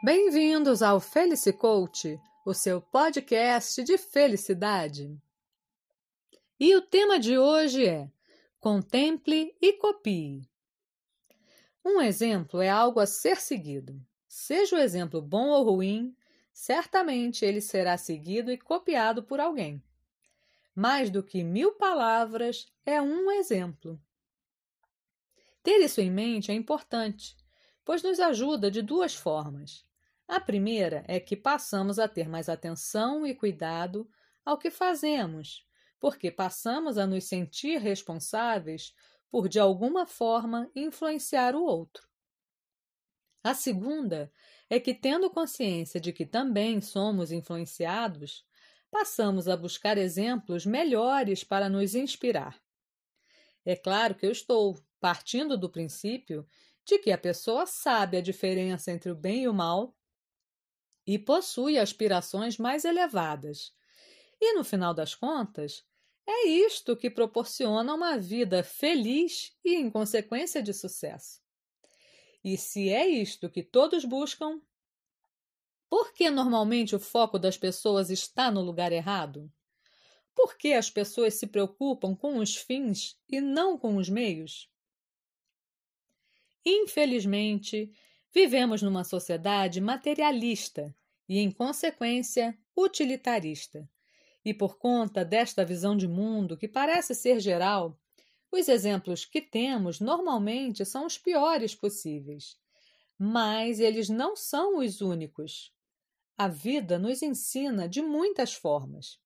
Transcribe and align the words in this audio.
Bem-vindos 0.00 0.80
ao 0.80 1.00
Felice 1.00 1.52
Coach, 1.52 2.20
o 2.46 2.54
seu 2.54 2.80
podcast 2.80 3.82
de 3.82 3.98
felicidade. 3.98 5.20
E 6.58 6.76
o 6.76 6.80
tema 6.80 7.18
de 7.18 7.36
hoje 7.36 7.84
é 7.84 8.08
Contemple 8.60 9.52
e 9.60 9.72
copie. 9.72 10.48
Um 11.84 12.00
exemplo 12.00 12.60
é 12.60 12.68
algo 12.68 13.00
a 13.00 13.06
ser 13.06 13.38
seguido. 13.38 14.00
Seja 14.28 14.76
o 14.76 14.78
exemplo 14.78 15.20
bom 15.20 15.48
ou 15.48 15.64
ruim, 15.64 16.16
certamente 16.52 17.44
ele 17.44 17.60
será 17.60 17.98
seguido 17.98 18.52
e 18.52 18.56
copiado 18.56 19.24
por 19.24 19.40
alguém. 19.40 19.82
Mais 20.76 21.10
do 21.10 21.24
que 21.24 21.42
mil 21.42 21.72
palavras 21.72 22.72
é 22.86 23.02
um 23.02 23.32
exemplo. 23.32 24.00
Ter 25.60 25.78
isso 25.78 26.00
em 26.00 26.08
mente 26.08 26.52
é 26.52 26.54
importante, 26.54 27.36
pois 27.84 28.00
nos 28.00 28.20
ajuda 28.20 28.70
de 28.70 28.80
duas 28.80 29.12
formas. 29.12 29.87
A 30.28 30.38
primeira 30.38 31.02
é 31.08 31.18
que 31.18 31.34
passamos 31.34 31.98
a 31.98 32.06
ter 32.06 32.28
mais 32.28 32.50
atenção 32.50 33.26
e 33.26 33.34
cuidado 33.34 34.06
ao 34.44 34.58
que 34.58 34.70
fazemos, 34.70 35.66
porque 35.98 36.30
passamos 36.30 36.98
a 36.98 37.06
nos 37.06 37.24
sentir 37.24 37.78
responsáveis 37.78 38.94
por, 39.30 39.48
de 39.48 39.58
alguma 39.58 40.04
forma, 40.04 40.70
influenciar 40.76 41.54
o 41.54 41.64
outro. 41.64 42.06
A 43.42 43.54
segunda 43.54 44.30
é 44.68 44.78
que, 44.78 44.92
tendo 44.92 45.30
consciência 45.30 45.98
de 45.98 46.12
que 46.12 46.26
também 46.26 46.82
somos 46.82 47.32
influenciados, 47.32 48.44
passamos 48.90 49.48
a 49.48 49.56
buscar 49.56 49.96
exemplos 49.96 50.66
melhores 50.66 51.42
para 51.42 51.70
nos 51.70 51.94
inspirar. 51.94 52.60
É 53.64 53.74
claro 53.74 54.14
que 54.14 54.26
eu 54.26 54.32
estou 54.32 54.78
partindo 55.00 55.56
do 55.56 55.70
princípio 55.70 56.46
de 56.84 56.98
que 56.98 57.12
a 57.12 57.18
pessoa 57.18 57.64
sabe 57.64 58.18
a 58.18 58.22
diferença 58.22 58.90
entre 58.90 59.10
o 59.10 59.14
bem 59.14 59.44
e 59.44 59.48
o 59.48 59.54
mal 59.54 59.94
e 61.08 61.18
possui 61.18 61.78
aspirações 61.78 62.58
mais 62.58 62.84
elevadas. 62.84 63.72
E, 64.38 64.52
no 64.52 64.62
final 64.62 64.92
das 64.92 65.14
contas, 65.14 65.82
é 66.26 66.46
isto 66.48 66.94
que 66.94 67.08
proporciona 67.08 67.94
uma 67.94 68.18
vida 68.18 68.62
feliz 68.62 69.56
e, 69.64 69.74
em 69.74 69.90
consequência, 69.90 70.62
de 70.62 70.74
sucesso. 70.74 71.40
E 72.44 72.58
se 72.58 72.90
é 72.90 73.08
isto 73.08 73.48
que 73.48 73.62
todos 73.62 74.04
buscam, 74.04 74.60
por 75.88 76.12
que 76.12 76.28
normalmente 76.28 76.94
o 76.94 77.00
foco 77.00 77.38
das 77.38 77.56
pessoas 77.56 78.10
está 78.10 78.50
no 78.50 78.60
lugar 78.60 78.92
errado? 78.92 79.50
Por 80.34 80.58
que 80.58 80.74
as 80.74 80.90
pessoas 80.90 81.34
se 81.34 81.46
preocupam 81.46 82.14
com 82.14 82.36
os 82.36 82.54
fins 82.54 83.18
e 83.26 83.40
não 83.40 83.78
com 83.78 83.96
os 83.96 84.10
meios? 84.10 84.70
Infelizmente, 86.66 87.90
vivemos 88.34 88.82
numa 88.82 89.04
sociedade 89.04 89.80
materialista 89.80 90.94
e, 91.28 91.38
em 91.38 91.50
consequência, 91.50 92.56
utilitarista. 92.76 93.88
E 94.44 94.54
por 94.54 94.78
conta 94.78 95.24
desta 95.24 95.64
visão 95.64 95.96
de 95.96 96.08
mundo, 96.08 96.56
que 96.56 96.68
parece 96.68 97.14
ser 97.14 97.40
geral, 97.40 97.98
os 98.50 98.68
exemplos 98.68 99.24
que 99.24 99.42
temos 99.42 100.00
normalmente 100.00 100.84
são 100.84 101.04
os 101.04 101.18
piores 101.18 101.74
possíveis. 101.74 102.56
Mas 103.18 103.80
eles 103.80 104.08
não 104.08 104.36
são 104.36 104.78
os 104.78 105.00
únicos. 105.00 105.72
A 106.36 106.48
vida 106.48 106.98
nos 106.98 107.22
ensina 107.22 107.88
de 107.88 108.00
muitas 108.00 108.54
formas. 108.54 109.18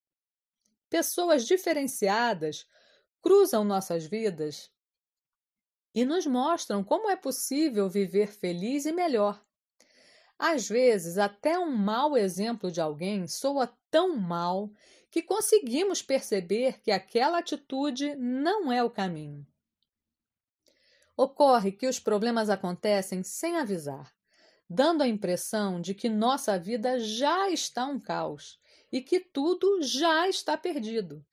Pessoas 0.89 1.47
diferenciadas 1.47 2.67
cruzam 3.21 3.65
nossas 3.65 4.05
vidas 4.05 4.71
e 5.95 6.05
nos 6.05 6.27
mostram 6.27 6.83
como 6.83 7.11
é 7.11 7.17
possível 7.17 7.89
viver 7.89 8.29
feliz 8.29 8.87
e 8.87 8.93
melhor. 8.93 9.43
Às 10.39 10.69
vezes, 10.69 11.19
até 11.19 11.59
um 11.59 11.71
mau 11.71 12.17
exemplo 12.17 12.71
de 12.71 12.81
alguém 12.81 13.27
soa 13.29 13.73
tão 13.91 14.17
mal 14.17 14.71
que 15.11 15.23
conseguimos 15.23 16.03
perceber 16.03 16.81
que 16.81 16.91
aquela 16.91 17.39
atitude 17.39 18.17
não 18.17 18.73
é 18.73 18.83
o 18.83 18.91
caminho. 18.91 19.47
Ocorre 21.17 21.71
que 21.71 21.87
os 21.87 22.01
problemas 22.01 22.49
acontecem 22.49 23.23
sem 23.23 23.57
avisar, 23.57 24.13
dando 24.69 25.03
a 25.03 25.07
impressão 25.07 25.81
de 25.81 25.95
que 25.95 26.09
nossa 26.09 26.59
vida 26.59 26.99
já 26.99 27.51
está 27.51 27.87
um 27.87 28.01
caos 28.01 28.59
e 28.91 29.03
que 29.03 29.21
tudo 29.21 29.83
já 29.83 30.27
está 30.27 30.57
perdido. 30.57 31.25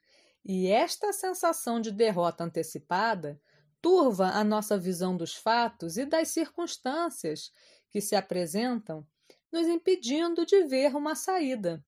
E 0.44 0.68
esta 0.68 1.14
sensação 1.14 1.80
de 1.80 1.92
derrota 1.92 2.44
antecipada 2.44 3.42
turva 3.82 4.30
a 4.30 4.44
nossa 4.44 4.78
visão 4.78 5.16
dos 5.16 5.36
fatos 5.36 5.98
e 5.98 6.06
das 6.06 6.30
circunstâncias 6.30 7.52
que 7.90 8.02
se 8.02 8.16
apresentam, 8.16 9.06
nos 9.52 9.68
impedindo 9.68 10.46
de 10.46 10.64
ver 10.66 10.96
uma 10.96 11.16
saída 11.16 11.84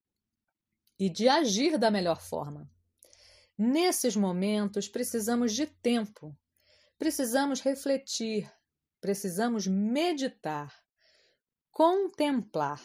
e 0.98 1.10
de 1.10 1.28
agir 1.28 1.78
da 1.78 1.92
melhor 1.92 2.22
forma. 2.22 2.70
Nesses 3.58 4.16
momentos, 4.16 4.88
precisamos 4.88 5.54
de 5.54 5.68
tempo, 5.68 6.36
precisamos 6.98 7.62
refletir, 7.62 8.52
precisamos 9.00 9.68
meditar, 9.68 10.76
contemplar. 11.72 12.82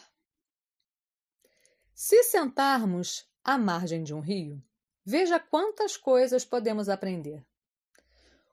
Se 1.93 2.23
sentarmos 2.23 3.27
à 3.43 3.57
margem 3.57 4.03
de 4.03 4.13
um 4.13 4.19
rio, 4.19 4.63
veja 5.03 5.39
quantas 5.39 5.97
coisas 5.97 6.45
podemos 6.45 6.89
aprender. 6.89 7.45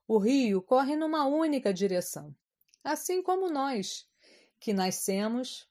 O 0.06 0.19
rio 0.19 0.60
corre 0.60 0.97
numa 0.97 1.25
única 1.25 1.72
direção, 1.72 2.37
assim 2.82 3.22
como 3.22 3.48
nós, 3.48 4.06
que 4.60 4.75
nascemos, 4.75 5.66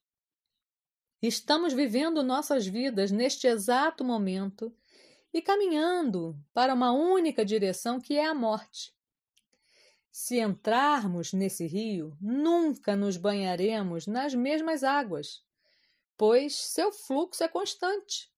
estamos 1.22 1.72
vivendo 1.72 2.24
nossas 2.24 2.66
vidas 2.66 3.12
neste 3.12 3.46
exato 3.46 4.04
momento 4.04 4.76
e 5.32 5.40
caminhando 5.40 6.36
para 6.52 6.74
uma 6.74 6.92
única 6.92 7.46
direção 7.46 8.02
que 8.02 8.16
é 8.16 8.26
a 8.26 8.34
morte. 8.34 8.92
Se 10.12 10.40
entrarmos 10.40 11.32
nesse 11.32 11.68
rio, 11.68 12.18
nunca 12.20 12.96
nos 12.96 13.18
banharemos 13.18 14.08
nas 14.08 14.34
mesmas 14.34 14.84
águas, 14.84 15.44
pois 16.18 16.56
seu 16.56 16.92
fluxo 16.92 17.44
é 17.44 17.48
constante. 17.48 18.34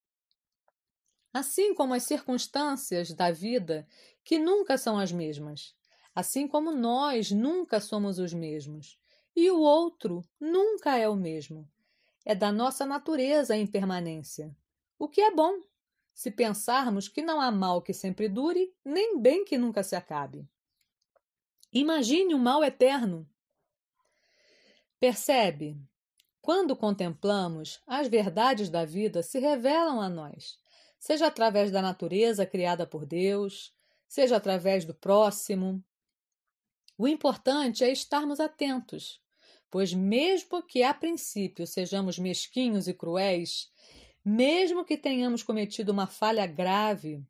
Assim 1.32 1.74
como 1.74 1.94
as 1.94 2.02
circunstâncias 2.02 3.14
da 3.14 3.30
vida, 3.30 3.88
que 4.22 4.38
nunca 4.38 4.76
são 4.76 4.98
as 4.98 5.10
mesmas 5.10 5.74
assim 6.16 6.48
como 6.48 6.72
nós 6.72 7.30
nunca 7.30 7.78
somos 7.78 8.18
os 8.18 8.32
mesmos, 8.32 8.98
e 9.36 9.50
o 9.50 9.60
outro 9.60 10.24
nunca 10.40 10.96
é 10.96 11.06
o 11.06 11.14
mesmo. 11.14 11.70
É 12.24 12.34
da 12.34 12.50
nossa 12.50 12.86
natureza 12.86 13.52
a 13.52 13.58
impermanência, 13.58 14.56
o 14.98 15.08
que 15.08 15.20
é 15.20 15.30
bom, 15.30 15.60
se 16.14 16.30
pensarmos 16.30 17.06
que 17.06 17.20
não 17.20 17.38
há 17.38 17.50
mal 17.50 17.82
que 17.82 17.92
sempre 17.92 18.30
dure, 18.30 18.74
nem 18.82 19.20
bem 19.20 19.44
que 19.44 19.58
nunca 19.58 19.82
se 19.82 19.94
acabe. 19.94 20.48
Imagine 21.70 22.34
um 22.34 22.38
mal 22.38 22.64
eterno. 22.64 23.28
Percebe? 24.98 25.78
Quando 26.40 26.74
contemplamos, 26.74 27.82
as 27.86 28.08
verdades 28.08 28.70
da 28.70 28.86
vida 28.86 29.22
se 29.22 29.38
revelam 29.38 30.00
a 30.00 30.08
nós, 30.08 30.58
seja 30.98 31.26
através 31.26 31.70
da 31.70 31.82
natureza 31.82 32.46
criada 32.46 32.86
por 32.86 33.04
Deus, 33.04 33.74
seja 34.08 34.36
através 34.36 34.86
do 34.86 34.94
próximo, 34.94 35.84
o 36.98 37.06
importante 37.06 37.84
é 37.84 37.90
estarmos 37.90 38.40
atentos, 38.40 39.20
pois, 39.70 39.92
mesmo 39.92 40.62
que 40.62 40.82
a 40.82 40.94
princípio 40.94 41.66
sejamos 41.66 42.18
mesquinhos 42.18 42.88
e 42.88 42.94
cruéis, 42.94 43.70
mesmo 44.24 44.84
que 44.84 44.96
tenhamos 44.96 45.42
cometido 45.42 45.92
uma 45.92 46.06
falha 46.06 46.46
grave, 46.46 47.22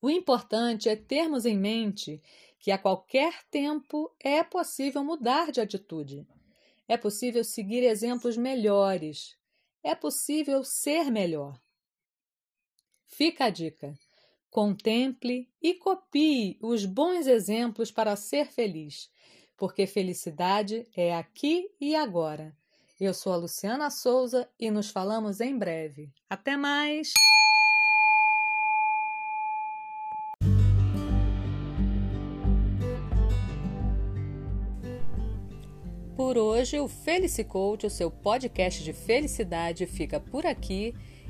o 0.00 0.10
importante 0.10 0.88
é 0.88 0.94
termos 0.94 1.46
em 1.46 1.58
mente 1.58 2.22
que 2.60 2.70
a 2.70 2.78
qualquer 2.78 3.42
tempo 3.50 4.14
é 4.20 4.44
possível 4.44 5.02
mudar 5.02 5.50
de 5.50 5.60
atitude, 5.60 6.26
é 6.86 6.96
possível 6.96 7.42
seguir 7.42 7.82
exemplos 7.82 8.36
melhores, 8.36 9.36
é 9.82 9.94
possível 9.94 10.62
ser 10.62 11.10
melhor. 11.10 11.60
Fica 13.06 13.46
a 13.46 13.50
dica. 13.50 13.98
Contemple 14.50 15.48
e 15.62 15.74
copie 15.74 16.58
os 16.62 16.84
bons 16.84 17.26
exemplos 17.26 17.90
para 17.90 18.16
ser 18.16 18.46
feliz, 18.46 19.10
porque 19.56 19.86
felicidade 19.86 20.86
é 20.96 21.14
aqui 21.14 21.70
e 21.80 21.94
agora. 21.94 22.56
Eu 22.98 23.12
sou 23.12 23.32
a 23.32 23.36
Luciana 23.36 23.90
Souza 23.90 24.48
e 24.58 24.70
nos 24.70 24.88
falamos 24.88 25.40
em 25.40 25.58
breve. 25.58 26.12
Até 26.30 26.56
mais! 26.56 27.12
Por 36.16 36.38
hoje, 36.38 36.80
o 36.80 36.88
Felicicoach, 36.88 37.86
o 37.86 37.90
seu 37.90 38.10
podcast 38.10 38.82
de 38.82 38.94
felicidade, 38.94 39.86
fica 39.86 40.18
por 40.18 40.46
aqui. 40.46 40.94